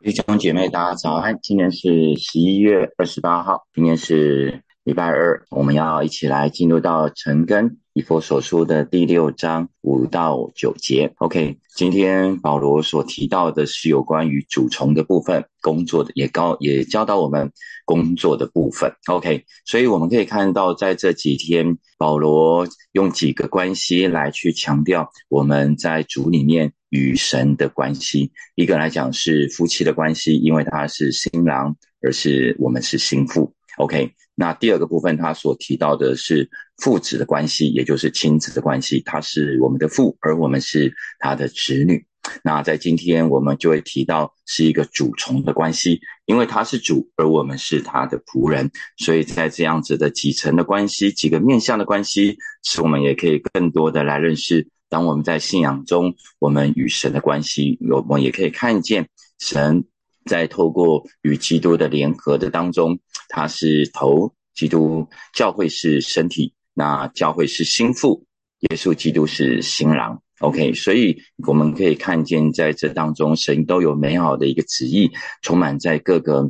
[0.00, 1.36] 弟兄姐妹，大家早安！
[1.42, 11.12] 今天是十一月二十八号，今天是礼拜二，我们要一起来进入到晨更以佛所书的第六章五到九节。
[11.16, 17.50] OK，今天保罗所提到的是有关于主从的部分，工作的也高也教导我们
[17.84, 18.92] 工作的部分。
[19.08, 26.72] OK，所以我们可以看到，在这几天，保罗用几个关系来去强调我们在主里面。
[26.90, 33.52] 与神的关系，一个来讲是夫妻的关系，因为他是新郎，而是我们是新妇。
[33.76, 42.04] OK，那第二个部分他所提到的是父子的关系，也就是亲子的关系，他是我们的父，而我们是他的子女。
[42.42, 54.68] 那在今天我们就会提到是一个主从的关系，因为他是主，而我们是他的仆人，所以在这样子的几层的关系、几个面向的关系，使我们也可以更多的来认识。
[54.90, 59.08] 当我们在信仰中，我们与神的关系，我们也可以看见
[59.38, 59.84] 神
[60.26, 68.24] 在透过与基督的联合的当中，他是头，基督教会是身体，那教会是心腹，
[68.70, 70.22] 耶稣基督是新郎。
[70.38, 75.10] OK，所以我们可以看见在这当中，神都有美好的一个旨意，
[75.42, 76.48] 充满在各个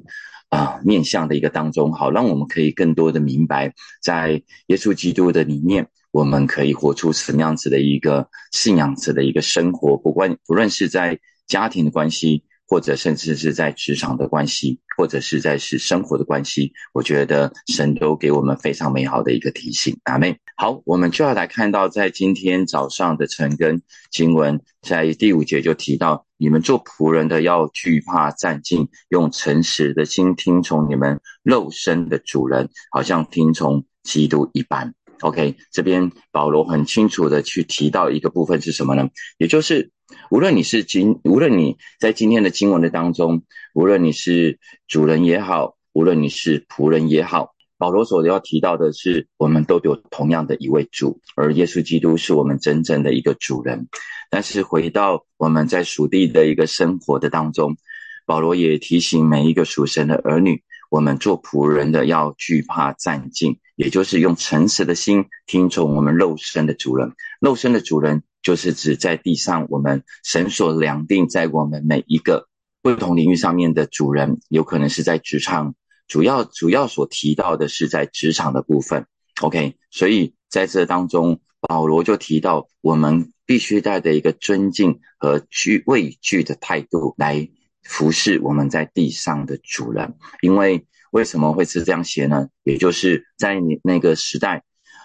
[0.50, 5.88] 啊面向的一个当中，好让我们可以更多的明白，在耶稣基督的里面。
[6.10, 9.96] 我们可以活出什么样子的一个信仰子的一个生活？
[9.96, 19.98] 不管不论是在家庭的关系，或者甚至是在职场的关系，或者是在是生活的关系，我觉得神都给我们非常美好的一个提醒。
[20.04, 23.80] 阿妹，好，我们就要来看到，在今天早上的晨更
[24.10, 34.92] 经文，在第五节就提到，你们做仆人的要惧怕战兢，用诚实的心听从你们肉身的主人，好像听从基督一般。
[35.20, 39.08] OK，这边保罗很清楚的去提到一个部分是什么呢？
[39.36, 39.90] 也就是
[40.30, 43.42] 无论你是今，无论你在今天的经文的当中，
[43.74, 53.88] 无论你是主人也好，无论你是仆人也好，保罗所要提到的是，我们都有同样的一位主，而耶稣基督是我们真正的一个主人。
[54.30, 57.76] 但是回到我们在属地的一个生活的当中，
[58.24, 60.62] 保罗也提醒每一个属神的儿女。
[60.90, 67.12] 我们做仆人的要惧怕战兢，也就是用诚实的心听从我们肉身的主人。
[67.40, 72.48] 肉身的主人就是指在地上我们神所量定在我们每一个
[72.82, 75.76] 不同领域上面的主人，有可能是在职场，
[76.08, 79.06] 主要主要所提到的是在职场的部分。
[79.42, 87.48] OK，所以在这当中，保罗就提到我们必须带着一个尊敬和惧畏惧的态度来。
[87.84, 92.48] 服侍我们在地上的主人，因为为什么会是这样写呢？
[92.64, 94.62] 也就是在你那个时代，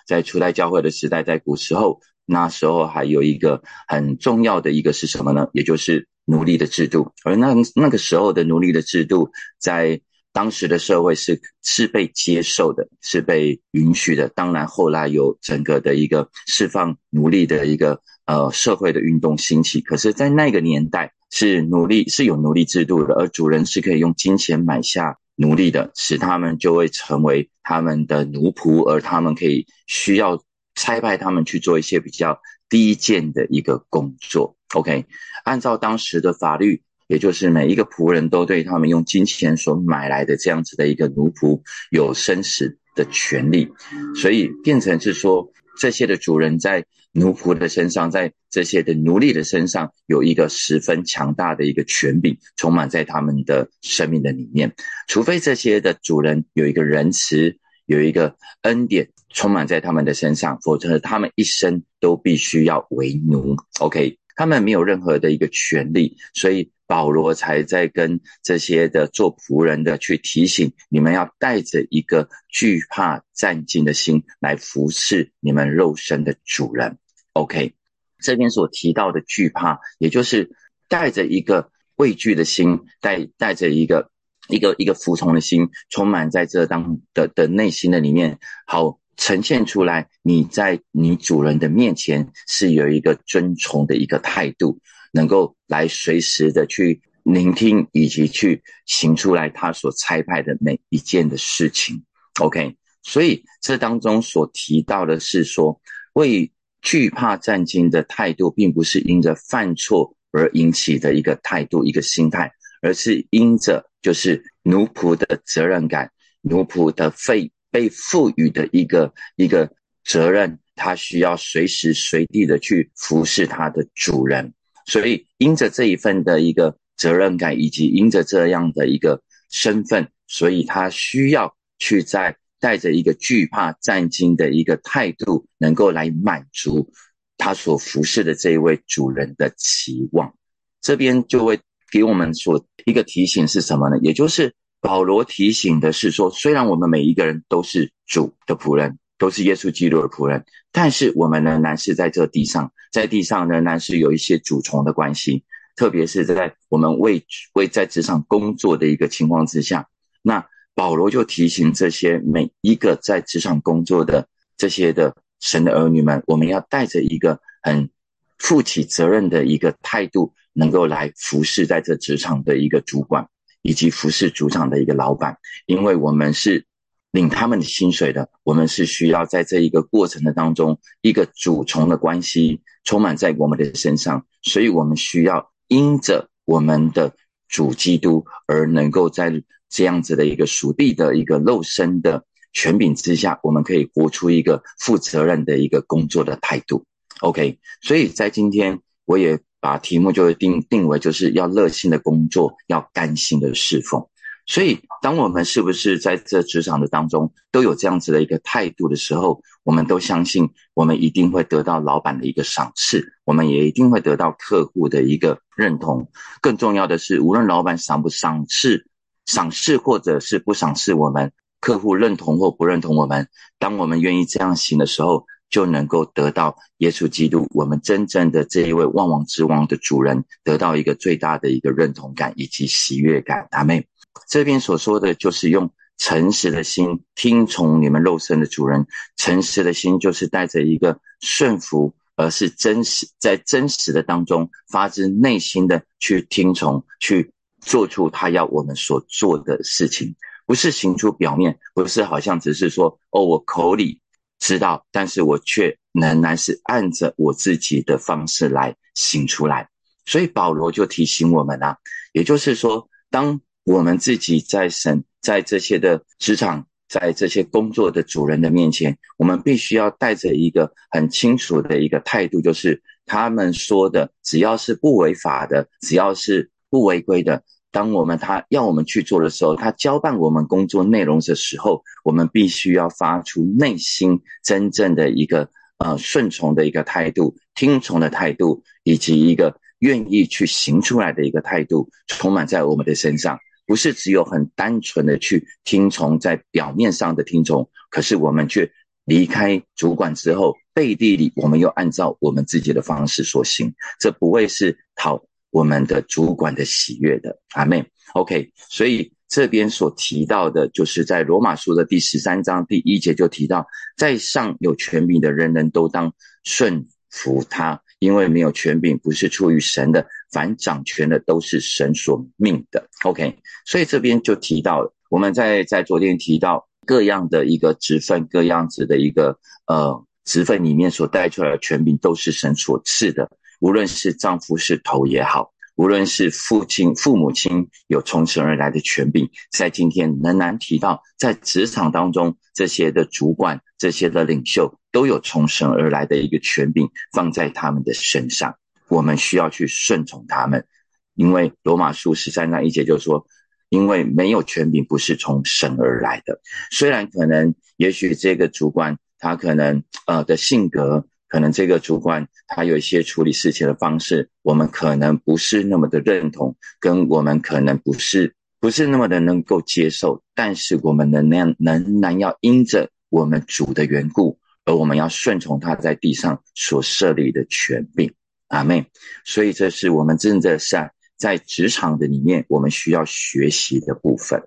[0.07, 5.47] 在初代教会的时代，在古时候，那时候还有一个很重要的一个是什么呢？
[5.53, 7.11] 也就是奴隶的制度。
[7.23, 14.29] 而那那个时候的奴隶的制度，在当时的社会是是被接受的，是被允许的。
[14.29, 19.81] 当然，后来有整个的一个释放奴隶的一个呃社会的运动兴起。
[19.81, 21.13] 可是，在那个年代。
[21.35, 30.43] 是奴隶是有奴隶制度的，而主人是可以用金钱买下奴隶的，使他们就会成为他们的奴仆，而他们可以需要
[30.75, 32.39] 差派他们去做一些比较
[32.69, 34.55] 低贱的一个工作。
[34.73, 35.05] OK，
[35.43, 41.61] 按照当时的法律，也就是每一个仆人都对他们用金钱所买来的这样子的一个奴仆
[41.91, 43.71] 有生死的权利，
[44.15, 45.51] 所以变成是说。
[45.75, 54.73] 这些的主人在奴仆的身上，在这些的奴隶的身上，有一个十分强大的一个权柄，充满在他们的生命的里面。
[55.07, 63.55] 除非这些的主人有一个仁慈，有一个恩典充满在他们的身上，否则他们一生都必须要为奴。
[63.79, 66.71] OK，他们没有任何的一个权利，所以。
[66.85, 76.99] 保罗才在跟这些的做仆人的去提醒你们，要带着一个惧怕战兢的心来服侍你们肉身的主人。
[77.33, 77.73] OK，
[78.19, 80.55] 这边所提到的惧怕，也就是
[80.87, 84.09] 带着一个畏惧的心，带带着一个
[84.47, 90.09] 一个一个服从的心，充满在这当的的内心的里面，好呈现出来。
[90.21, 94.79] 你在你主人的面前是有一个尊崇的一个态度。
[95.15, 102.03] 能够来随时的去聆听，以及去行出来他所差派的每一件的事情。
[102.41, 105.79] OK，所以这当中所提到的是说，
[106.13, 106.51] 为
[106.83, 112.51] 惧怕战兢的态度，并不是因着犯错而引起的一个态度、一个心态，
[112.81, 119.71] 而是因着就是奴仆的责任感、奴仆的被被赋予的一个一个
[120.03, 124.53] 责任，他需要随时随地的去服侍他的主人。
[124.85, 136.93] 所以，因着这一份的一个责任感，以及因着这样的一个身份，所以他需要去在带着一个惧怕战惊的一个态度，能够来满足
[137.37, 140.33] 他所服侍的这一位主人的期望。
[140.79, 141.59] 这边就会
[141.91, 143.97] 给我们所一个提醒是什么呢？
[144.01, 148.97] 也就是保罗提醒的是说，虽然我们每一个人都是主的仆人。
[149.19, 155.45] 都是耶稣基督的仆人，但是我们仍然是在这地上，在地上仍然是有一些主从的关系，
[155.77, 159.87] 特别是在我们为为在职场工作的一个情况之下，
[160.21, 160.45] 那
[160.75, 164.27] 保罗就提醒这些每一个在职场工作的
[164.57, 167.89] 这些的神的儿女们，我们要带着一个很
[168.37, 173.27] 负起责任的一个态度，能够来服侍在这职场的一个主管，
[173.61, 176.65] 以及服侍主场的一个老板，因为我们是。
[177.13, 187.15] 领他们的薪水的，我们是需要在这一个过程的当中，一个主从的关系充满在我们的身上，所以我们需要因着我们的
[187.47, 189.43] 主基督而能够在
[189.73, 192.23] 这样子的一个属地的一个肉身的
[192.53, 196.85] 权柄之下，我们可以活出一个负责任的一个工作的态度。
[197.21, 204.07] OK，所以在今天我也把题目就定定为就是要热心的工作，要甘心的侍奉。
[204.45, 216.09] 所以，当我们是不是在这职场的当中都有这样子的一个态度的时候，我们都相信我们一定会得到老板的一个赏识，我们也一定会得到客户的一个认同。
[216.41, 218.85] 更重要的是，无论老板赏不赏识、
[219.25, 223.27] 赏识或者是不赏识我们，客户认同或不认同我们，
[223.59, 233.47] 当我们愿意这样行的时候，就能够得到耶稣基督，我们真正的这一位万王之王的主人，得到一个最大的一个认同感以及喜悦感。
[233.51, 233.87] 阿妹。
[234.27, 238.85] 这边所说的就是用诚实的心听从你们肉身的主人，
[239.15, 247.32] 诚实的心就是带着一个顺服，而是真实在真实的当中发自内心的去听从，去
[247.65, 250.15] 做出他要我们所做的事情，
[250.45, 254.01] 不是行出表面，不是好像只是说哦，我口里
[254.39, 259.69] 知道，但是我却仍然是按着我自己的方式来行出来。
[260.05, 261.77] 所以保罗就提醒我们啊，
[262.11, 263.41] 也就是说当。
[263.65, 277.41] 我们自己在神在这些的职场，在这些工作的主人的面前，我们必须要带着一个很清楚的一个态度，就是他们说的，只要是不违法的，只要是不违规的，
[277.73, 285.49] 当我们他要我们去做的时候，他交办我们工作内容的时候，我们必须要发出内心真正的一个
[285.79, 293.39] 呃顺从的一个态度、听从的态度，以及一个愿意去行出来的一个态度，充满在我们的身上。
[293.65, 298.69] 不是只有很单纯的去听从，在表面上的听从，可是我们却
[299.05, 307.39] 离开主管之后，背地里我们又按照我们自己的方式所行，这不会是讨我们的主管的喜悦的。
[307.53, 307.85] 阿妹
[308.15, 313.65] ，OK，所以这边所提到的，就是在罗马书的第十三章第一节就提到，
[313.95, 316.11] 在上有权柄的人人都当
[316.43, 317.79] 顺服他。
[317.99, 322.85] 因为没有权柄，不是出于神的，凡掌权的都是神所命的。
[323.05, 333.31] OK，所以这边就提到了，我们在在昨天提到各样的一个职分，各样子的一个呃职分里面所带出来的权柄，都是神所赐的。
[333.63, 344.77] 无论是丈夫是头也好，无论是父亲父母亲有从神而来的权柄，在今天仍然提到，在职场当中这些的主管、这些的领袖。
[344.91, 348.53] 都有从神而来的一个权柄放在他们的身上，
[348.89, 350.67] 我们需要去顺从他们，
[351.15, 353.25] 因为罗马书十三章一节就说，
[353.69, 356.39] 因为没有权柄不是从神而来的。
[356.69, 374.37] 虽然可能，也许这个主管他可能呃的性格，可能这个主管他有一些处理事情的方式，我们可能不是那么的认同，跟我们可能不是不是那么的能够接受，但是我们能量仍然要因着我们主的缘故。
[374.65, 378.13] 而我们要顺从他在地上所设立的权柄，
[378.49, 378.85] 阿妹。
[379.25, 380.77] 所以这是我们真的是
[381.17, 384.43] 在职场的里面，我们需要学习的部分。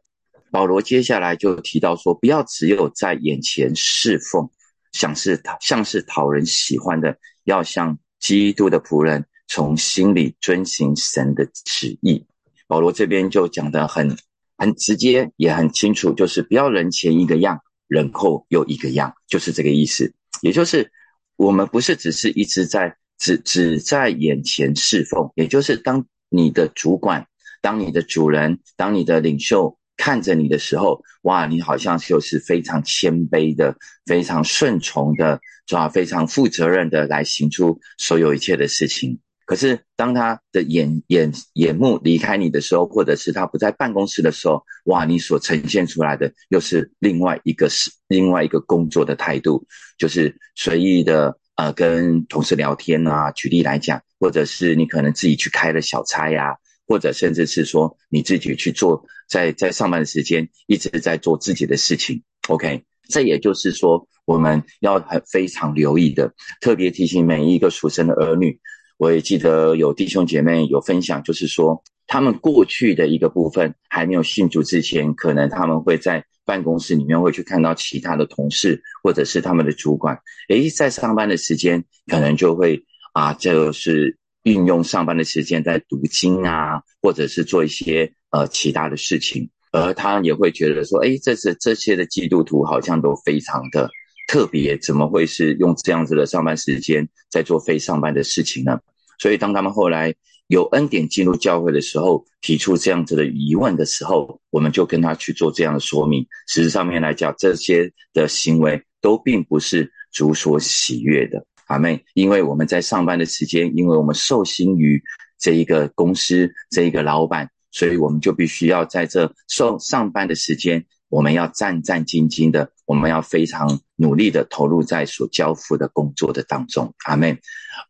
[0.52, 4.48] 保罗接下来就提到说，不要只有在眼前侍奉，
[4.96, 12.24] 像是讨像是讨人喜欢的，要像基督的仆人，从心里遵行神的旨意。
[12.66, 14.16] 保罗这边就讲得很
[14.56, 17.60] 很直接，也很清楚，就是不要人前一个样。
[17.88, 20.12] 人后又一个样，就是这个意思。
[20.40, 20.90] 也就是
[21.36, 27.28] 我们不是只是一直在只只在眼前侍奉，也就是当你的主管、
[27.62, 33.74] 当你的主人、当你的领袖看着你的时候，哇，你好像就是非常谦卑的、
[34.04, 35.88] 非常顺从的，是吧？
[35.88, 39.18] 非常负责任的来行出所有一切的事情。
[39.46, 49.64] 可是当他的眼眼眼目离开你的时候，或者是他不在办公室的时候，哇，你所呈现出来的又是另外一个是另外一个工作的态度，
[49.98, 53.30] 就是随意的呃跟同事聊天啊。
[53.30, 56.56] 举例来讲，或者是你可能自己去开了小差呀，
[56.88, 62.22] 或者甚至是说你自己去做，在在上班的时间一直在做自己的事情。
[62.48, 68.58] OK，这也就是说我们要很非常留意的，特别提醒每一个属神的儿女。
[68.98, 80.18] 我也记得有弟兄姐妹有分享，就是说他们过去的一个部分还没有信主之前，可能他们会在办公室里面会去看到其他的同事或者是他们的主管，
[80.48, 93.88] 诶，在上班的时间可能就会啊，就是运用上班的时间在读经啊，或者是做一些呃其他的事情，而他也会觉得说，诶，这是这些的基督徒好像都非常的。
[94.28, 98.76] 特别怎么会是用这样子的上班时间在做非上班的事情呢？
[99.20, 100.12] 所以当他们后来
[100.48, 106.26] 有恩典进入教会的时候，提出这样子的疑问的时候，我们就跟他去做这样的说明。
[106.48, 112.04] 事实上面来讲，这些的行为都并不是主所喜悦的，阿妹。
[112.14, 115.00] 因为我们在上班的时间，因为我们受薪于
[115.38, 120.82] 这一个公司这一个老板，所以我们就必须要在这上上班的时间。
[121.10, 127.38] 我们要战战兢兢的，我们要非常努力的投入在所交付的工作的当中，阿妹。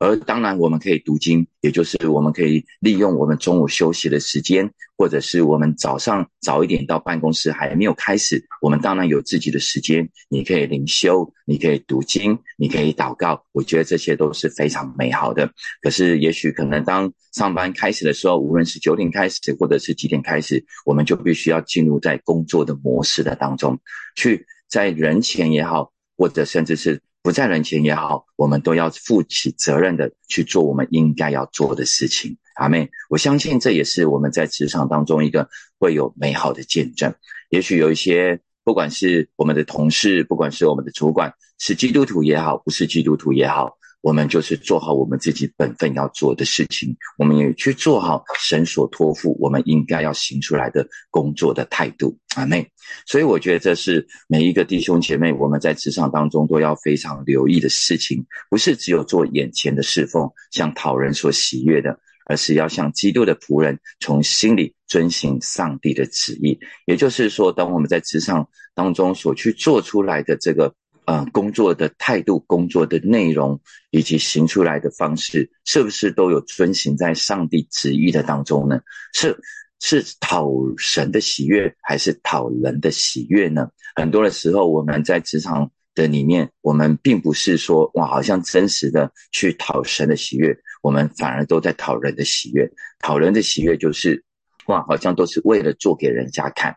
[0.01, 15.49] 而当然，我们可以读经，也就是我们可以利用我们中午休息的时间，或者是我们早上早一点到办公室还没有开始，我们当然有自己的时间，你可以灵修，你可以读经，你可以祷告，我觉得这些都是非常美好的。
[15.81, 23.79] 可是，也许可能当上班开始的时候，无论是九点开始，或者是几点开始，我们就必须要进入在工作的模式的当中，
[24.17, 27.01] 去在人前也好，或者甚至是。
[27.23, 32.39] 不在人前也好，我们都要负起责任的去做我们应该要做的事情。
[32.55, 37.13] 阿妹，我相信这也是我们在职场当中一个会有美好的见证。
[37.51, 43.77] 也许有一些，不管是我们的同事，不管是我们的主管，是基督徒也好，不是基督徒也好。
[44.07, 52.65] 我们就是做好我们自己本分要做的事情，我们也去做好神所托付我们应该要行出来的工作的态度，阿妹。
[53.05, 66.57] 所以我觉得这是每一个弟兄姐妹我们在职场当中都要非常留意的事情，不是只有做眼前的侍奉，像讨人所喜悦的，而是要像基督的仆人，从心里遵行上帝的旨意。
[66.87, 70.73] 也就是说，当我们在职场当中所去做出来的这个。
[71.07, 73.61] 呃，工作的态度、工作的内容
[73.91, 78.81] 以及行出来的方式，是不是都有遵行在上帝旨意的当中呢？
[79.15, 79.39] 是
[79.81, 83.69] 是讨神的喜悦，还是讨人的喜悦呢？
[83.95, 92.69] 很多的时候，我们在职场的里面，我们并不是说哇，好像真实的去讨神的喜悦，我们反而都在讨人的喜悦。
[92.99, 94.25] 讨人的喜悦就是
[94.67, 96.75] 哇，好像都是为了做给人家看，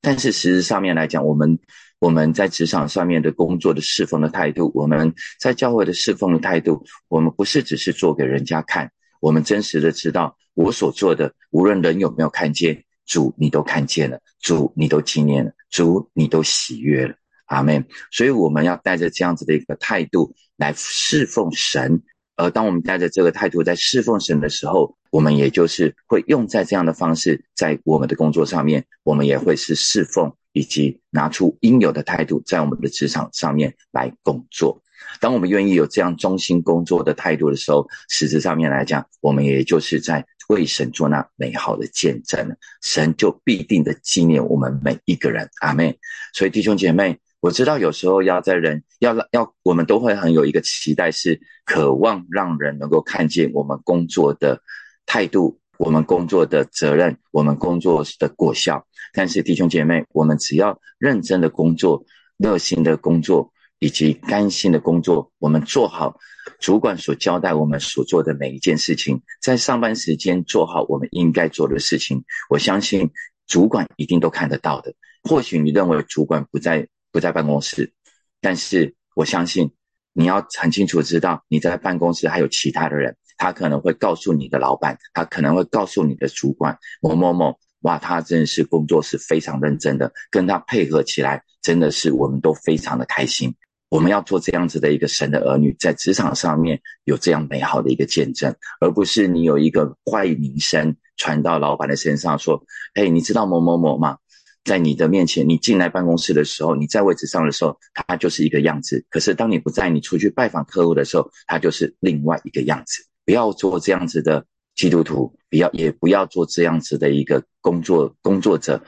[0.00, 1.58] 但是实质上面来讲，我们。
[2.02, 8.90] 我们在职场上面的工作的侍奉的态度，我们在教会的侍奉的态度，我们不是只是做给人家看，
[9.20, 17.14] 我们真实的知道我所做的，无论人有没有看见，主你都看见了，主你都纪念了，主你都喜悦了，
[17.46, 17.86] 阿门。
[18.10, 22.02] 所以我们要带着这样子的一个态度来侍奉神，
[22.34, 30.34] 而当我们带着这个态度在侍奉神的时候，我们也就是会用在这样的方式，在我们的工作上面，我们也会是侍奉。
[30.52, 34.82] 以及拿出应有的态度，在我们的职场上面来工作。
[35.20, 45.48] 当我们愿意有这样忠心工作的态度的时候，实质上面来讲，我们也就是在为神做那美好的见证神就必定的纪念我们每一个人。
[45.60, 45.98] 阿妹，
[46.32, 54.60] 所以弟兄姐妹，我知道有时候要在人要要，我们都会很有一个期待，是渴望让人能够看见我们工作的
[55.04, 55.58] 态度。
[55.84, 58.86] 我们工作的责任，我们工作的果效。
[59.12, 62.04] 但是弟兄姐妹，我们只要认真的工作、
[62.36, 66.20] 热心的工作以及甘心的工作，我们做好
[66.60, 73.10] 主管所交代我们所做的每一件事情，在上班时间做好我们应该做的事情，我相信
[73.48, 74.94] 主管一定都看得到的。
[75.24, 77.92] 或许你认为主管不在不在办公室，
[78.40, 79.72] 但是我相信
[80.12, 83.16] 你要很清楚知道你在办公室还有其他的人。
[83.36, 93.54] 他可能会告诉你的老板，他可能会告诉你的主管某某某，哇，他真的是工作是非常认真的，跟他配合起来，真的是我们都非常的开心。
[93.88, 104.16] 我们要做这样子的一个神的儿女，在职场上面有这样美好的一个见证，而不是你有一个坏名声传到老板的身上，说，哎，你知道某某某吗？
[104.64, 109.04] 在你的面前，你进来办公室的时候，你在位置上的时候，他就是一个样子。
[109.10, 113.02] 可是当你不在，你出去拜访客户的时候，他就是另外一个样子。
[113.24, 118.82] 不要做这样子的基督徒，不要也不要做这样子的一个工作工作者，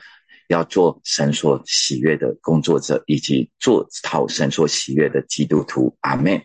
[0.47, 5.95] 要做神所喜悦的工作者，以及做讨神所喜悦的基督徒。
[6.01, 6.41] 阿门。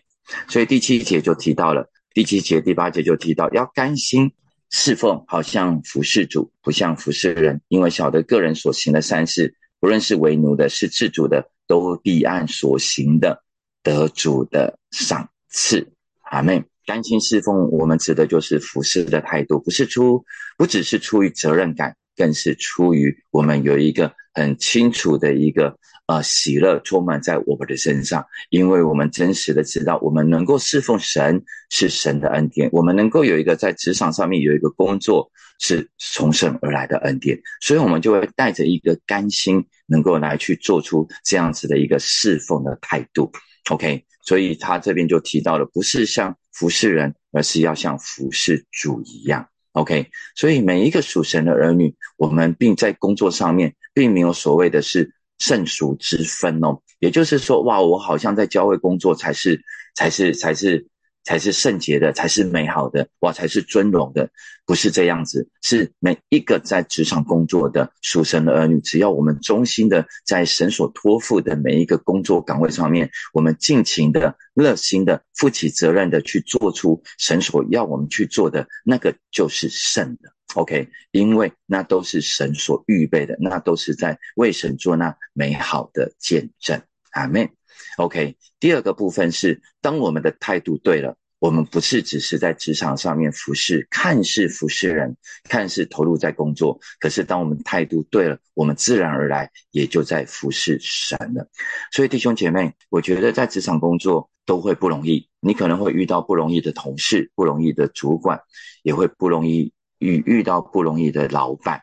[0.47, 4.31] 所以第七节就提到了，第七节第八节就提到要甘心
[4.69, 13.43] 侍奉，好像服侍主，不像服侍人，因为晓得个人所行的善事，不论是为奴的，是自主的，都必按所行的
[13.83, 15.91] 得主的赏赐。
[16.21, 16.63] 阿门。
[16.91, 20.21] 甘心侍奉，我们指的就是服侍的态度，不是出，
[20.57, 25.73] 不只是出于责任感，更是出于我们有一个很清楚的一个
[26.07, 35.31] 呃喜乐充满在我们的身上，因为我们真实的知道，我们能够侍奉神是神的恩典，我们能够有一个在职场上面有一个工作
[35.61, 43.31] 是从神而来的恩典，所以我们就会带着一个甘心，能够来去做出这样子的一个侍奉的态度。
[43.69, 46.35] OK，所以他这边就提到了，不是像。
[46.51, 49.47] 服侍人，而是要像服侍主一样。
[49.73, 56.81] OK，所以每一个属神的儿女，我们并在工作上面，并没有所谓的是圣属之分哦。
[56.99, 59.61] 也就是说，哇，我好像在教会工作才是，
[59.95, 60.87] 才是，才是。
[61.23, 64.29] 才是圣洁的，才是美好的，哇，才是尊荣的，
[64.65, 65.47] 不是这样子。
[65.61, 80.33] 是每一个在职场工作的属神的儿女，只要我们忠心的在神所托付的每一个工作岗位上面，我们尽情的、热心的、负起责任的去做出神所要我们去做的那个，就是圣的。
[80.55, 86.81] OK，因为那都是神所预备的，那都是在为神做那美好的见证。
[87.11, 87.49] 阿门。
[87.97, 95.17] OK，第二个部分是，当我们的态度对了，我们不是只是在职场上面服侍，看似服侍人，
[95.49, 101.47] 看似投入在工作，可是当我们态度对了，我们自然而然也就在服侍神了。
[101.91, 108.39] 所以弟兄姐妹，我觉得在职场工作都会不容易，你可能会遇到不容易的同事，不容易的主管，
[108.83, 111.81] 也会不容易遇遇到不容易的老板，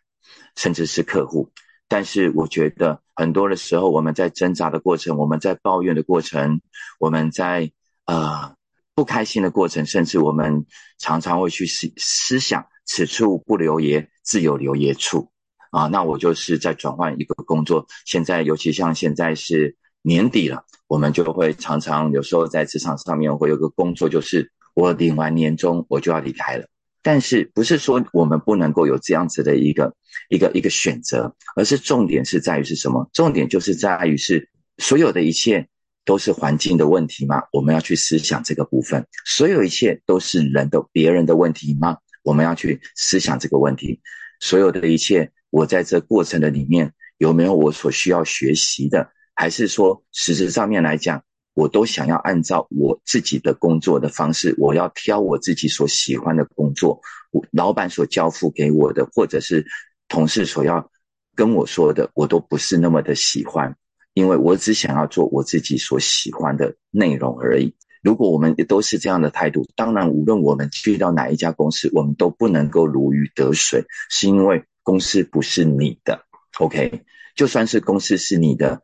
[0.55, 1.51] 甚至是客户。
[1.89, 6.61] 但是我觉得很多的时候，我们在挣扎的过程，我们在抱怨的过程，
[7.01, 7.73] 我们在
[8.05, 8.55] 呃
[8.95, 10.67] 不开心的过程，甚至我们
[10.99, 15.31] 常常会去思思想：此处不留爷，自有留爷处
[15.71, 15.87] 啊。
[15.87, 17.87] 那我就是在转换一个工作。
[18.05, 26.67] 现在尤其像现在是年底了，我们就会常常有时候在职场上面会有个工作，就是我领完年终我就要离开了。
[27.03, 29.95] 但是不是说我们不能够有这样子的一个
[30.29, 33.09] 一个一个选择，而是重点是在于是什么？
[33.13, 35.69] 重点就是在于是所有的一切
[36.05, 37.43] 都是环境的问题吗？
[37.53, 39.07] 我们要去思想这个部分。
[39.25, 41.99] 所有一切都是人的别人的问题吗？
[42.23, 44.01] 我们要去思想这个问题。
[44.41, 49.11] 所有的一切，我在这过程的里面有没有我所需要学习的？
[49.35, 51.23] 还是说实质上面来讲？
[51.59, 57.01] 我都想要按照我自己的工作的方式，我要挑我自己所喜欢的工作，
[57.33, 59.67] 我老板所交付给我的，或者是
[60.07, 60.89] 同事所要
[61.35, 63.75] 跟我说的，我都不是那么的喜欢，
[64.15, 67.75] 因为我只想要做我自己所喜欢的内容而已。
[68.05, 76.25] 如果我们都是这样的态度，当然无论我们去到哪一家公司，我们都不能够如鱼得水，是因为公司不是你的。
[76.61, 77.03] OK，
[77.35, 78.81] 就算是公司是你的。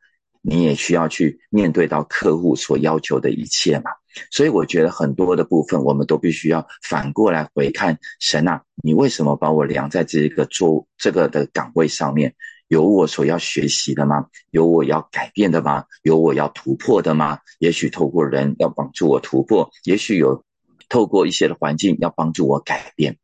[0.47, 3.91] 你也需要去面对到客户所要求的一切嘛，
[4.31, 12.35] 所以我觉得很多的部分，我们都必须要反过来回看神啊，你为什么把我量在这个做这个的岗位上面？
[12.69, 14.27] 有我所要学习的吗？
[14.51, 15.85] 有我要改变的吗？
[16.03, 17.39] 有我要突破的吗？
[17.59, 20.45] 也许透过人要帮助我突破，也许有
[20.91, 23.17] 透过一些的环境要帮助我改变，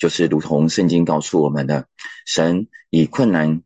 [0.00, 1.86] 就是如同圣经告诉我们的，
[2.26, 3.62] 神以困难。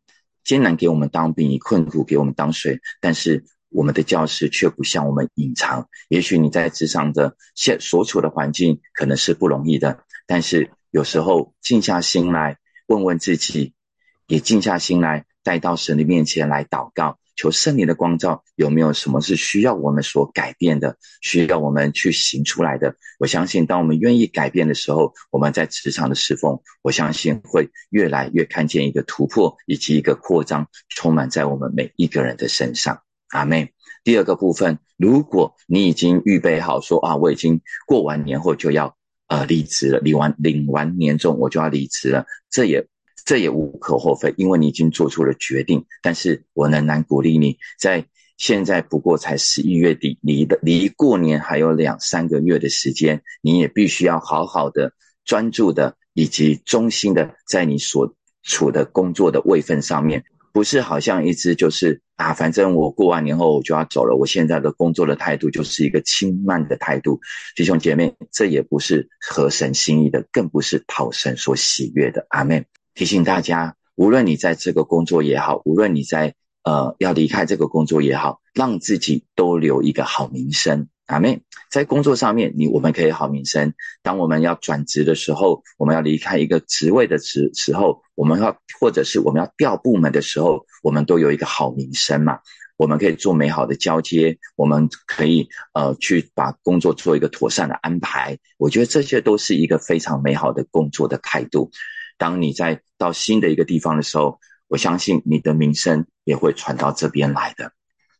[0.49, 5.91] 艰难给我们当兵，困苦给我们当水，但是我们的教师却不向我们隐藏。
[6.09, 12.57] 也许你在职场的现所处的环境可能是不容易的，但是有时候静下心来
[12.87, 13.75] 问问自己，
[14.27, 17.19] 也静下心来带到神的面前来祷告。
[17.39, 22.97] 求圣灵的光照，有没有什么是需要我们所改变的，需要我们去行出来的？
[23.21, 33.03] 我相信，当我们愿意改变的时候，我们在职场的侍奉，我相信会越来越看见一个突破以及一个扩张，充满在我们每一个人的身上。
[33.29, 33.73] 阿妹，
[34.03, 38.97] 第二个部分，如果你已经预备好说啊，我已经过完年后就要
[39.29, 42.85] 呃离职了，领完领完年终我就要离职了，这也。
[43.25, 45.85] 这也无可厚非，因为你已经做出了决定。
[46.03, 54.93] 但是我仍然鼓励你，在现在不过才十一月底，离的离过年还有两三个月的时间，你也必须要好好的、
[55.25, 60.25] 专注的以及忠心的，在你所处的工作的位份上面。
[60.51, 64.17] 不是好像一直就是啊，反正我过完年后我就要走了。
[64.17, 67.21] 我现在的工作的态度就是一个轻慢的态度，
[67.55, 72.27] 弟兄姐妹，这也不是合神心意的，更不是讨神所喜悦的。
[72.31, 72.65] 阿门。
[72.99, 76.35] 提醒大家，无论你在这个工作也好，无论你在
[76.65, 80.89] 呃要离开这个工作也好，让自己都留一个好名声。
[81.07, 83.73] 阿妹，在工作上面，你我们可以好名声。
[84.03, 92.41] 当我们要转职的时候，我们要离开一个职位的时时候，我们要或者是我们要调部门的时候，我们都有一个好名声嘛。
[92.77, 98.39] 我们可以做美好的交接，我们可以呃去把工作做一个妥善的安排。
[98.57, 101.71] 我觉得这些都是一个非常美好的工作的态度。
[102.19, 107.73] 当你在到新的一个地方的时候，我相信你的名声也会传到这边来的。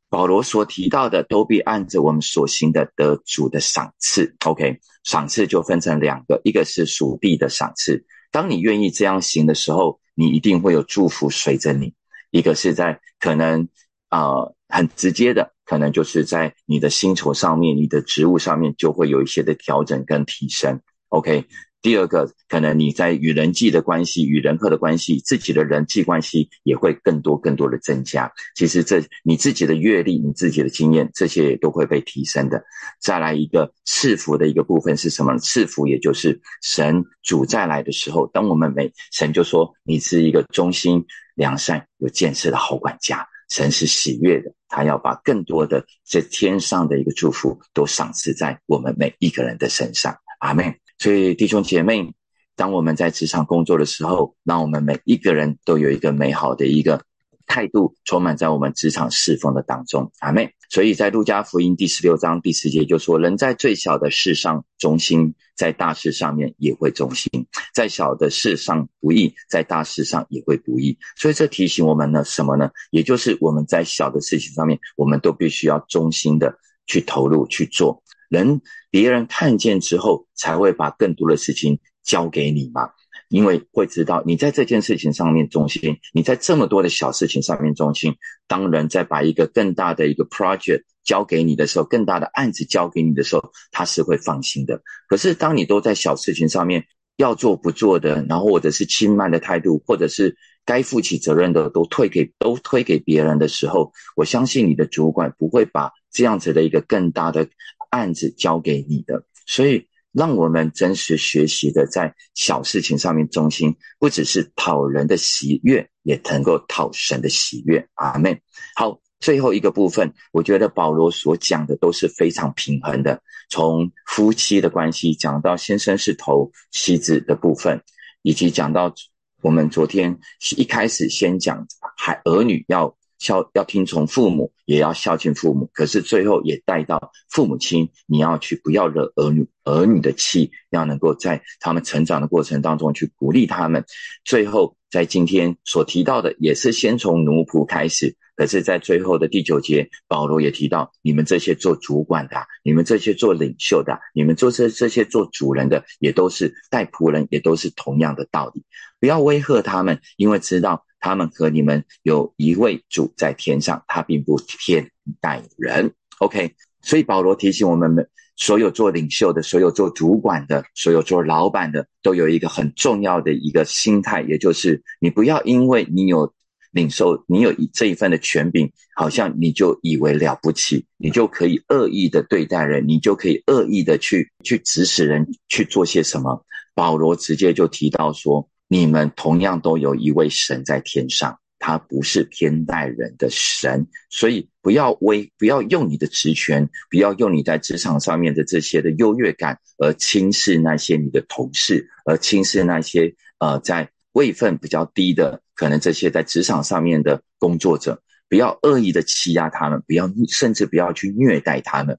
[0.09, 4.35] 保罗所提到的，都必按着我们所行的得主的赏赐。
[4.47, 8.07] OK，赏赐就分成两个，一个是属地的赏赐。
[8.31, 11.93] 当你愿意这样行的时候，你一定会有祝福随着你。
[12.31, 13.69] 一个是在可能
[14.09, 14.33] 啊
[14.69, 20.81] 很直接的，可能就是在你的薪酬上面、你的职务上面就会有一些的调整跟提升。
[21.09, 21.45] OK。
[21.81, 28.31] 第二个，可能你在与人际的关系、与人和的关系、自己的人际关系也会更多、更多的增加。
[28.57, 32.61] 其实这你自己的阅历、你自己的经验，这些也都会被提升的。
[33.01, 35.39] 再来一个赐福的一个部分是什么？
[35.39, 41.05] 赐福也就是神主再来的时候，当我们每神就说你是一个忠心、
[41.37, 50.19] 良善、有建设的好管家，神是喜悦的，他要把更多的这天上的一个祝福都赏赐在我们每一个人的身上。
[50.41, 50.75] 阿门。
[50.99, 52.13] 所以，弟兄姐妹，
[52.57, 57.01] 当我们在职场工作的时候，让我们每一个人都有一个美好的一个
[57.47, 60.11] 态度，充满在我们职场侍奉的当中。
[60.19, 67.31] 阿妹，所以在路加福音第十六章第四节就说：“人在最小的事上忠心，在大事上面也会忠心；
[67.73, 72.69] 在小的事上不易，在大事上也会不易。”所以这提醒我们呢，什么呢？
[72.91, 76.59] 也就是我们在小的事情上面，我们都必须要忠心的
[76.89, 78.03] 去投入去做。
[78.29, 78.61] 人
[78.91, 82.91] 别人看见之后，才会把更多的事情交给你嘛，
[83.29, 88.15] 因为会知道你在这件事情上面中心，你在这么多的小事情上面中心。
[88.47, 94.83] 当人在把一个更大的一个 project 交给你的时候，更大的案子交给你的时候，他是会放心的。
[95.09, 96.85] 可是当你都在小事情上面
[97.17, 107.49] 要做不做的，然后或者是轻慢的态度，或者是该负起责任的都推给都推给别人的时候，我相信你的主管不会把这样子的一个更大的。
[107.91, 117.89] 案子交给你的，所以让我们真实学习的，在小事情上面中心，不只是讨人的喜悦，也能够讨神的喜悦。
[117.95, 118.39] 阿门。
[118.75, 127.83] 好，最后一个部分，我觉得保罗所讲的都是非常平衡的，从夫妻的关系讲到先生是头，妻子的部分，
[128.23, 128.95] 以及讲到
[129.43, 130.19] 我们昨天
[130.57, 132.98] 一开始先讲孩儿女要。
[133.19, 135.69] 孝要听从父母，也要孝敬父母。
[135.73, 143.85] 可是最后也带到父母亲，你要去不要惹儿女儿女的气，要能够在他们成长的过程当中去鼓励他们。
[144.25, 148.17] 最后在今天所提到的，也是先从奴仆开始。
[148.37, 158.65] 可是，在最后的第九节，保罗也提到，你们这些做主管的，你们这些做领袖的，你们做这这些做主人的，也都是带仆人，也都是同样的道理。
[159.01, 160.85] 不要威吓他们，因为知道。
[161.01, 165.93] 他们和你们有一位主在天上，他并不偏待人。
[166.19, 176.35] OK，所以保罗提醒我们，所有做领袖的，所有做主管的，所有做老板的，都有一个很重要的一个心态，也就是你不要因为你有
[176.73, 186.45] 领受，你有这一份的权柄，好像你就以为了不起，你就可以恶意的对待人，你就可以恶意的去去指使人去做些什么。
[186.75, 188.49] 保罗直接就提到说。
[188.69, 211.99] 你们同样都有一位神在天上，他不是偏待人的神，所以不要威，不要用你的职权，不要用你在职场上面的这些的优越感而轻视那些你的同事，而轻视那些呃在位分比较低的，可能这些在职场上面的工作者，不要恶意的欺压他们，不要甚至不要去虐待他们，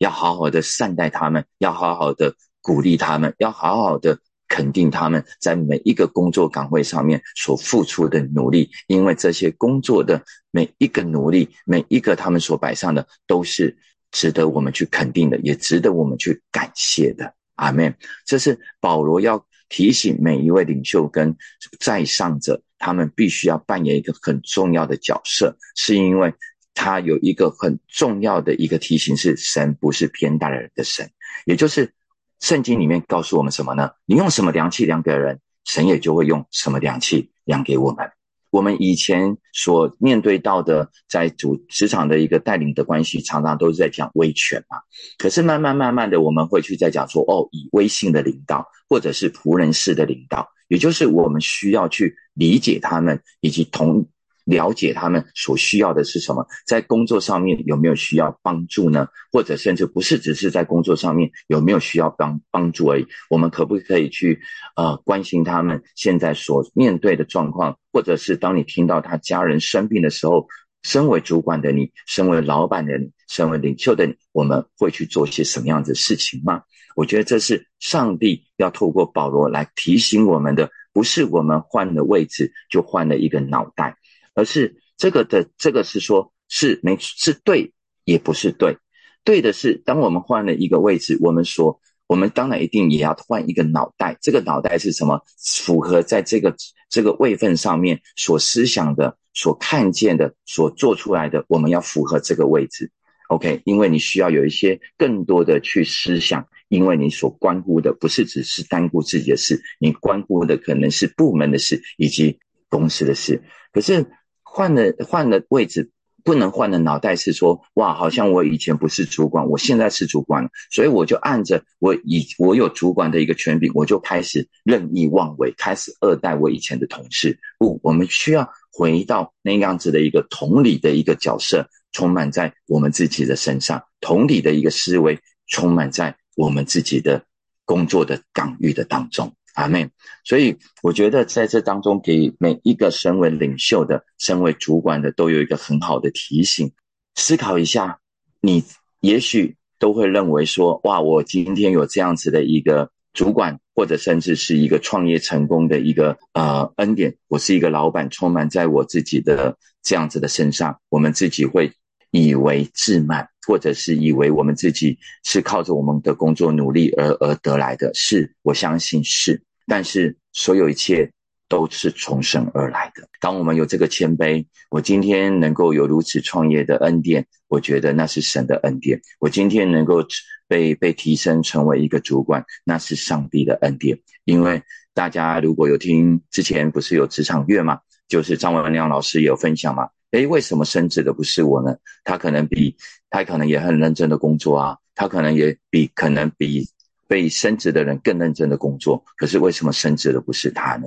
[0.00, 4.18] 要好好的善待他们，要好好的鼓励他们，要好好的。
[4.48, 13.76] 肯定他们在每一个工作岗位上面所付出的努力，因为这些工作的每一个努力，每一个他们所摆上的，都是
[14.10, 17.34] 值得我们去肯定的，也值得我们去感谢的。
[17.56, 17.94] 阿门。
[18.24, 21.36] 这是保罗要提醒每一位领袖跟
[21.78, 26.32] 在上者，他们必须要扮演一个很重要的角色，是因为
[26.72, 31.10] 他有一个很重要的一个提醒：是神不是偏待人的神，
[31.44, 31.92] 也就是。
[32.40, 33.90] 圣经里面告诉我们什么呢？
[34.06, 38.08] 你用什么量器量给人，神也就会用什么量器量给我们。
[38.50, 44.78] 我们以前所面对到的，在主职场的一个带领的关系，常常都是在讲威权嘛。
[45.18, 54.06] 可是慢慢慢慢的，我们会去在讲说，哦，以威信的领导，或者是仆人式的领导，也就是我们需要去理解他们，以及同。
[54.48, 59.06] 了解他们所需要的是什么，在工作上面有没有需要帮助呢？
[59.30, 63.06] 或者甚至不是只是在工作上面有没有需要帮帮助而已？
[63.28, 64.40] 我们可不可以去
[64.74, 67.78] 呃关心他们现在所面对的状况？
[67.92, 70.46] 或者是当你听到他家人生病的时候，
[70.82, 76.62] 身为主管的你，身为老板的你，身为领袖的你，我们会去做些什么样子事情吗？
[76.96, 83.96] 我觉得这是上帝要透过保罗来提醒我们的，不是我们换了位置就换了一个脑袋。
[84.38, 87.72] 而是这个的这个是说，是没是对，
[88.04, 88.78] 也不是对。
[89.24, 94.16] 对的是，当我们换了一个位置，我们说，我们当然一定也要换一个脑袋。
[94.20, 95.20] 这个脑袋是什么？
[95.36, 96.54] 符合在这个
[96.88, 102.92] 这个位份上面所思想的、所看见的、所做出来的，我们要符合这个位置。
[103.30, 113.42] OK，因为你需要有一些更多的去思想，因为你所关乎的不是只是单顾自己的事，你关乎的可能是部门的事以及公司的事。
[113.72, 114.06] 可是。
[114.50, 115.90] 换了换了位置，
[116.24, 127.38] 不能换的脑袋是说，哇，好像我以前不是主管，我现在是主管了，所以我就按着我以我有主管的一个权柄，我就开始任意妄为，开始恶待我以前的同事。
[127.58, 137.22] 不，我们需要回到那样子的一个同理的一个角色，充满在我们自己的身上，同理的一个思维充满在我们自己的
[137.64, 139.32] 工作的岗域的当中。
[139.58, 139.90] 阿妹，
[140.22, 146.70] 所以我觉得在这当中，给每一个身为领袖的、身为主管的，都有一个很好的提醒。
[147.16, 147.98] 思考一下，
[148.40, 148.62] 你
[149.00, 161.72] 也许都会认为说：哇，我今天有这样子的一个主管，或者甚至是一个创业成功的一个呃恩典，我是一个老板，充满在我自己的这样子的身上，我们自己会
[162.12, 163.28] 以为自满。
[163.48, 171.08] 或者是以为我们自己是靠着我们的工作努力而而得来的，是我相信是，但是所有一切
[171.48, 173.06] 都是从神而来的。
[173.20, 179.00] 当我们有这个谦卑，我今天能够有如此创业的恩典，我觉得那是神的恩典。
[179.20, 180.04] 我今天能够
[180.46, 183.98] 被被提升成为一个主管，那是上帝的恩典。
[184.24, 184.62] 因为
[184.94, 187.78] 大家如果有听之前不是有职场月吗，
[188.08, 189.88] 就是张文亮老师有分享嘛。
[190.12, 191.76] 诶，为什么升职的不是我呢？
[192.04, 192.74] 他可能比
[193.10, 196.66] 他可能也很认真的工作啊，他可能也比可能比
[197.08, 200.86] 被升职的人更认真的工作，可是为什么升职的不是他呢？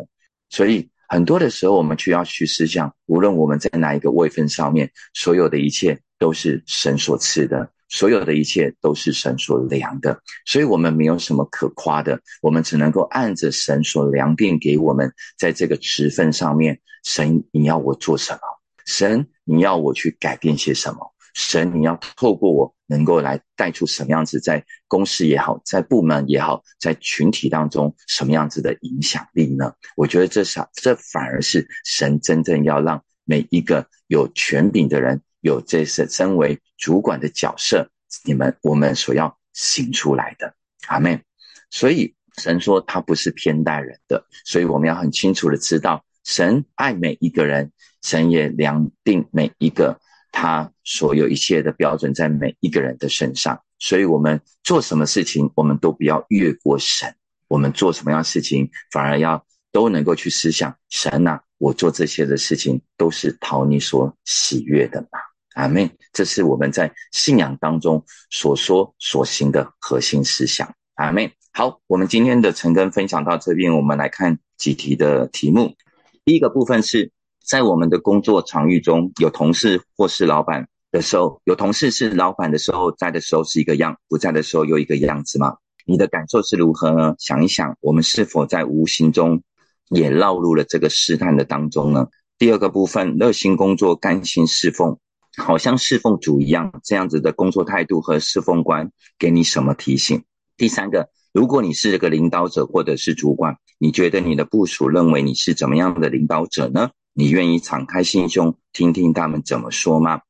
[0.49, 18.39] 所以很多的时候，我们需要去思想，无论我们在哪一个位分上面，所有的一切都是神所赐的，所有的一切都是神所量的，所以我们没有什么可夸的，我们只能够按着神所量定给我们，在这个职分上面，神你要我做什么？
[18.86, 21.13] 神，你要我去改变些什么？
[21.34, 29.74] 神，你要透过我能够来带出什么样子，在公司也好，在部门也好，在群体当中什么样子的影响力呢？
[29.96, 37.89] 我觉得这是这反而是神真正要让每一个有权柄的人有这身身为主管的角色，
[38.26, 40.54] 你们我们所要行出来的。
[40.88, 41.22] 阿妹，
[41.70, 47.72] 所以神说他不是偏待人的，所以我们要很清楚的知道，神爱每一个人。
[48.04, 57.13] 神也量定每一个他所有一切的标准在每一个人的身上，所以我们做什么事情，我们都不要越过神。
[57.48, 65.20] 我们做什么样事情，反而要都能够去思想神呐，我做这些的事情都是讨你所喜悦的嘛？
[65.56, 70.74] 阿妹，这是我们在信仰当中所说所行的核心思想。
[70.96, 75.76] 阿妹，好，我们今天的陈根分享到这边，我们来看几题的题目。
[76.24, 77.12] 第一个部分是。
[77.52, 85.58] 在我们的工作场域中，有同事或是老板的时候，有同事是老板的时候，在的时候是一个样，不在的时候又一个样子吗？
[85.86, 87.14] 你的感受是如何呢？
[87.20, 89.44] 想一想，我们是否在无形中
[89.90, 92.08] 也落入了这个试探的当中呢？
[92.38, 94.98] 第二个部分，热心工作，甘心侍奉，
[95.36, 100.24] 好像侍奉主一样，这样子的工作态度和侍奉观，给你什么提醒？
[100.56, 106.92] 第三个，如果你是个领导者或者是主管，你觉得你的部署认为你是怎么样的领导者呢？
[107.13, 110.21] 你愿意敞开心胸听听他们怎么说吗？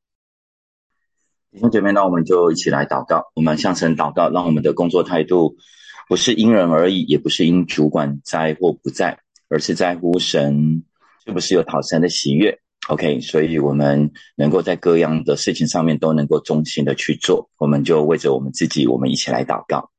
[1.52, 3.30] 弟兄姐妹，那我们就一起来祷告。
[3.34, 5.56] 我们向神祷告，让我们的工作态度
[6.08, 9.18] 不是因人而异，也不是因主管在或不在，
[9.48, 10.82] 而是在乎神
[11.24, 12.58] 是不是有讨神的喜悦。
[12.88, 17.48] OK，所以我们能够在各样的事情上面都能够忠心的去做。
[17.58, 19.90] 我们就为着我们自己，我们一起来祷告。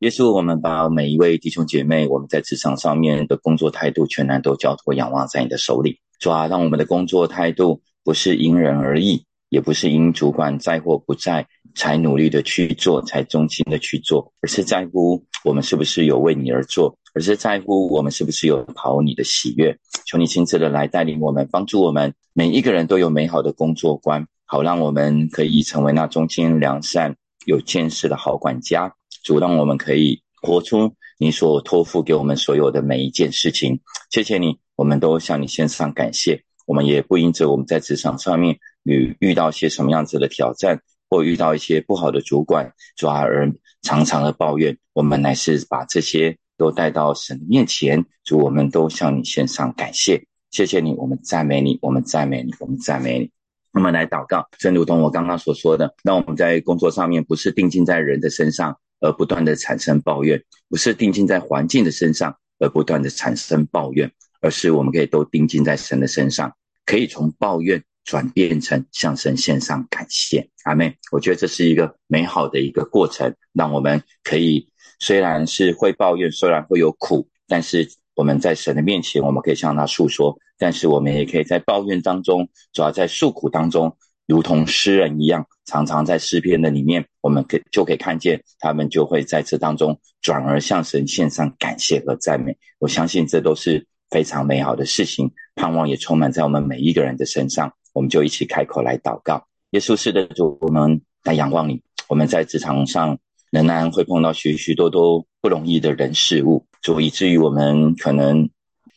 [0.00, 6.00] 耶稣，我们把每一位弟兄姐妹，我们在职场上面的工作态度，全然都交托仰望在你的手里。
[6.22, 19.76] 主啊，让我们的工作态度不是因人而异，也不是因主管在或不在才努力的去做，才忠心的去做，而是在乎我们是不是有为你而做，而是在乎我们是不是有讨你的喜悦。
[20.06, 28.94] 求你亲自的来带领我们，帮助我们每一个人都有美好的工作观，好让我们可以成为那忠心良善、有见识的好管家。
[29.24, 33.80] 主，让我们可以活出你所托付给我们所有的每一件事情。
[34.10, 36.42] 谢谢你，我们都向你献上感谢。
[36.66, 43.48] 我们也不因着我们在职场上面遇遇到些什么样子的挑战，或遇到一些不好的主管，主而
[43.82, 44.76] 常常的抱怨。
[44.92, 50.26] 我们乃是把这些都带到神面前，主，我们都向你献上感谢。
[50.50, 53.30] 谢谢你，我们赞美你，我们赞美你，我们赞美你。
[53.74, 58.76] 我们来祷告，正如同我刚刚所说的，那我们在工作上面不是定睛在人的身上。
[59.04, 64.08] 而不断的产生抱怨，不是定睛在环境的身上而不断的产生抱怨，
[64.42, 70.46] 而是我们可以都定睛在神的身上，可以从抱怨转变成向神献上感谢。
[70.64, 83.96] 阿妹，我觉得这是一个美好的一个过程，让我们可以虽然是会抱怨，虽然会有苦，但是我们在神的面前，我们可以向他诉说，但是我们也可以在抱怨当中，主要在诉苦当中。
[84.28, 92.56] 如同诗人一样，常常在诗篇的里面，我们可就可以看见他们就会在这当中转而向神献上感谢和赞美。
[92.78, 97.72] 我相信这都是非常美好的事情，盼望也充满在我们每一个人的身上。
[97.92, 101.82] 我们就一起开口来祷告：耶稣是的主，我们来仰望你。
[102.08, 103.18] 我们在职场上
[103.50, 108.48] 仍然会碰到许许多多不容易的人事物，主以至于我们可能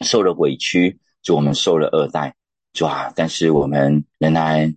[0.01, 2.35] 受了委屈，就我们受了恶待，
[2.73, 3.11] 主啊！
[3.15, 4.75] 但是我们仍然。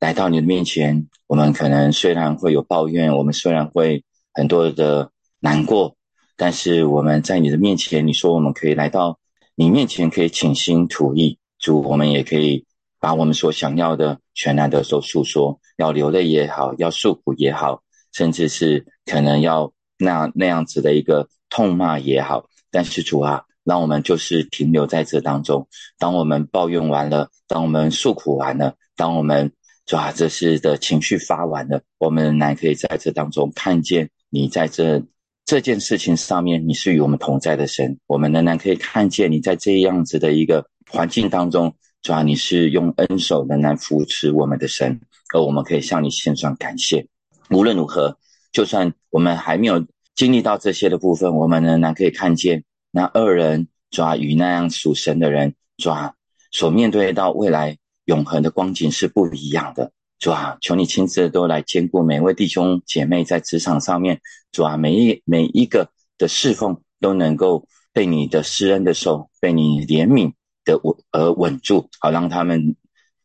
[0.00, 5.10] 来到你的面前，我们可能虽然会有抱怨，我们虽然会很多的
[5.40, 5.96] 难过，
[6.36, 9.18] 但是我们在你的面前，你说我们可以来到
[9.56, 12.64] 你面前，可以倾心吐意，主，我们也可以
[12.98, 25.68] 把我们所想要的全然的都诉说，要流泪也好，要诉苦也好，甚至是可能要那那样子的一个痛骂也好，但是主啊，让我们就是停留在这当中。
[25.98, 29.52] 当我们抱怨完了，当我们诉苦完了，当我们
[29.86, 35.00] 主啊，这是的情绪发完了，我们仍然可以在这当中看见你在这
[35.44, 37.98] 这件事情上面，你是与我们同在的神。
[38.06, 45.00] 我们仍然可以看见你在这样子的一个环境当中，主啊，你是用恩手仍然扶持我们的神，
[45.34, 47.06] 而我们可以向你献上感谢。
[47.50, 48.18] 无论如何，
[48.52, 56.14] 就算我们还没有经历到这些的部分，我们仍然可以看见那二人主啊与那样属神的人主啊
[56.50, 57.76] 所面对到未来。
[58.06, 59.90] 永恒的光景是不一样的，
[60.24, 70.32] 主啊，求你亲自都来兼顾每位弟兄姐妹在职场上面，主啊，每一每一个的侍奉都能够被你的施恩的手，被你怜悯
[70.64, 72.74] 的稳而稳住，好让他们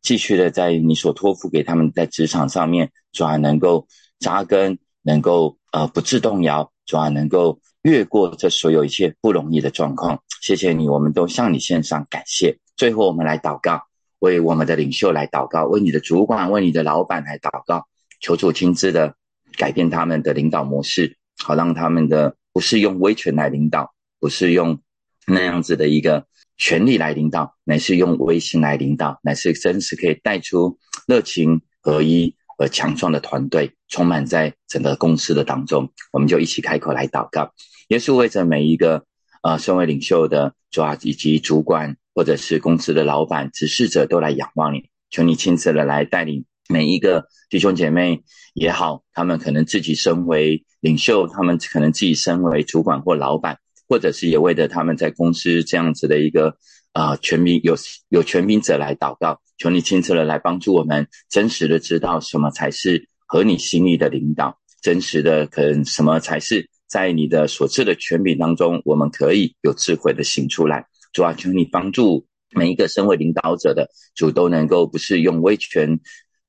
[0.02, 3.88] 继续的在你所托付给他们在职场上面，主啊，能够
[4.20, 10.22] 扎根，能够呃不致动摇，主啊，能够越过这所有一切不容易的状况。
[10.42, 12.60] 谢谢你，我们都向你献上感谢。
[12.76, 13.89] 最后，我们来祷告。
[14.20, 17.88] 为我们的领袖来祷告，为你的主管、为你的老板来祷告，
[18.20, 19.16] 求主亲自的
[19.58, 24.80] 改变他们的领导模式，好让他们的不是用威权来领导，不是用
[25.26, 26.26] 那样子的一个
[26.58, 30.78] 权力来领导，乃是用威信来领导，乃是真实可以带出
[31.08, 35.90] 热情合一而强壮的团队，充满在整个公司的当中。
[36.12, 37.54] 我们就一起开口来祷告，
[37.88, 39.06] 耶稣为着每一个
[39.44, 41.96] 呃身为领袖的主啊以及主管。
[42.20, 48.22] 或者是公司的老板、指示者都来仰望你，求你亲自的来带领每一个弟兄姐妹
[48.54, 56.58] 也好，他们可能自己身为领袖，他们可能自己身为主管或老板，或者是也为了他们在公司这样子的一个
[56.92, 57.74] 啊权柄有
[58.10, 70.86] 有权柄者来祷告，求你亲自的来帮助我们，真实的知道什么才是合你心意的领导，真实的可能什么才是在你的所赐的权柄当中，我们可以有智慧的行出来。
[71.12, 76.00] 主啊，求你帮助每一个身为领导者的主都能够不是用威权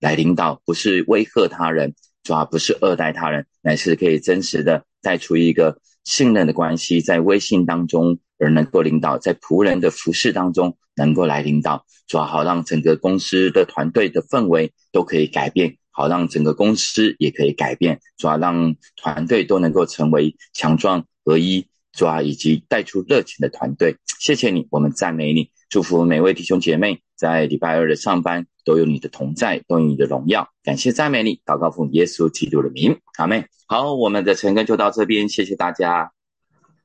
[0.00, 21.66] 来领导，不是威吓他人，主啊，不是恶待他人，乃是可以真实的带出一个信任的关系，在微信当中而能够领导，在仆人的服饰当中能够来领导，主啊，好让整个公司的团队的氛围都可以改变，好让整个公司也可以改变，主啊，让团队都能够成为强壮合一。
[21.92, 33.46] 主啊，以及带出热情的团队，谢谢你，我们赞美你，祝福每位弟兄姐妹在礼拜二的上班都有你的同在，都有你的荣耀，感谢赞美你，祷告奉耶稣基督的名，阿妹。
[33.66, 36.12] 好，我们的晨更就到这边，谢谢大家。